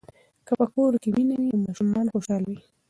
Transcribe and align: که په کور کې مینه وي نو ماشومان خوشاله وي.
که 0.47 0.51
په 0.59 0.65
کور 0.73 0.93
کې 1.01 1.09
مینه 1.15 1.35
وي 1.41 1.49
نو 1.53 1.63
ماشومان 1.65 2.05
خوشاله 2.13 2.47
وي. 2.51 2.59